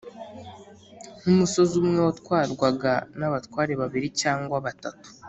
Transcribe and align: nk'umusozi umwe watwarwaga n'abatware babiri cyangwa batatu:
nk'umusozi 1.19 1.73
umwe 1.81 1.99
watwarwaga 2.07 2.91
n'abatware 3.17 3.73
babiri 3.81 4.07
cyangwa 4.21 4.55
batatu: 4.65 5.07